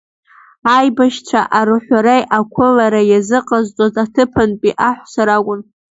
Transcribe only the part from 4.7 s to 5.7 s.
аҳәса ракәын.